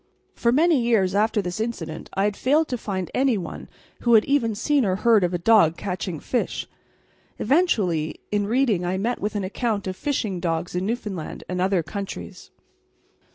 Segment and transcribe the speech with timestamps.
[0.33, 3.69] For many years after this incident I failed to find any one
[3.99, 6.65] who had even seen or heard of a dog catching fish.
[7.37, 11.83] Eventually, in reading I met with an account of fishing dogs in Newfoundland and other
[11.83, 12.49] countries.